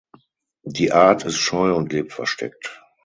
[0.65, 2.81] Die Art ist scheu und lebt versteckt.